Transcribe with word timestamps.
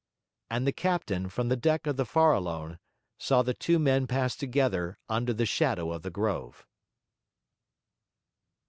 And 0.49 0.65
the 0.65 0.71
captain, 0.71 1.29
from 1.29 1.49
the 1.49 1.55
deck 1.55 1.85
of 1.85 1.95
the 1.95 2.05
Farallone, 2.07 2.79
saw 3.19 3.43
the 3.43 3.53
two 3.53 3.77
men 3.77 4.07
pass 4.07 4.35
together 4.35 4.97
under 5.07 5.31
the 5.31 5.45
shadow 5.45 5.91
of 5.91 6.01
the 6.01 6.09
grove. 6.09 6.65